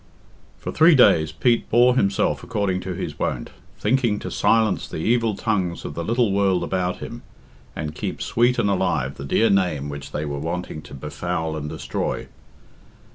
For 0.57 0.71
three 0.71 0.95
days 0.95 1.31
Pete 1.31 1.69
bore 1.69 1.95
himself 1.95 2.41
according 2.43 2.79
to 2.79 2.93
his 2.93 3.19
wont, 3.19 3.51
thinking 3.77 4.17
to 4.21 4.31
silence 4.31 4.87
the 4.87 4.97
evil 4.97 5.35
tongues 5.35 5.85
of 5.85 5.93
the 5.93 6.03
little 6.03 6.31
world 6.31 6.63
about 6.63 6.97
him, 6.97 7.21
and 7.75 7.93
keep 7.93 8.19
sweet 8.19 8.57
and 8.57 8.67
alive 8.67 9.13
the 9.17 9.23
dear 9.25 9.51
name 9.51 9.89
which 9.89 10.11
they 10.11 10.25
were 10.25 10.39
waiting 10.39 10.81
to 10.81 10.95
befoul 10.95 11.55
and 11.55 11.69
destroy. 11.69 12.27